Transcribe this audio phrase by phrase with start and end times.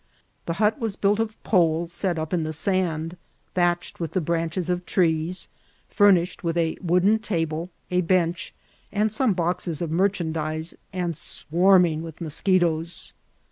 [0.47, 3.17] The hut was built of poles set up in the sand,
[3.53, 5.47] thatched with the branches of trees;
[5.89, 8.51] furnished with a wooden table, a bench,
[8.91, 13.13] and some boxes of mer chandise, and swarming with moschetoes.